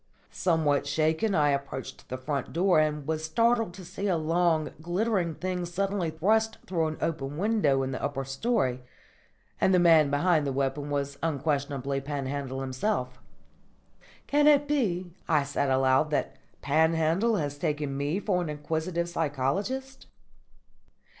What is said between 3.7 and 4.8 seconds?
to see a long,